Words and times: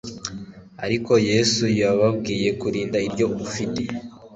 Ariko 0.85 1.11
Yesu 1.29 1.63
yababwiye 1.81 2.49
kwirinda 2.59 2.97
iryo 3.07 3.25
futi. 3.51 3.85